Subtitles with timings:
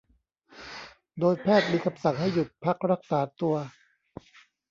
[1.19, 3.55] โดยแพทย์มีคำสั่งให้หยุดพักรักษาตัว